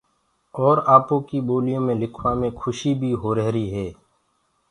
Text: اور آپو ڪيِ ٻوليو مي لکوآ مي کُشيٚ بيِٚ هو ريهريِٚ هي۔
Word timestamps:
اور 0.63 0.75
آپو 0.95 1.15
ڪيِ 1.27 1.37
ٻوليو 1.47 1.79
مي 1.85 1.93
لکوآ 2.01 2.31
مي 2.39 2.49
کُشيٚ 2.59 2.97
بيِٚ 2.99 3.19
هو 3.21 3.29
ريهريِٚ 3.37 3.69
هي۔ 3.75 3.87